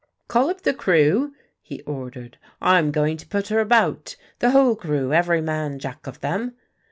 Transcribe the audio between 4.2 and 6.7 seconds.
The whole crew every man Jack of them!"